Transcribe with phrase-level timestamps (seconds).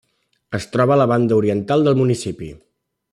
[0.59, 2.51] Es troba a la banda oriental del municipi.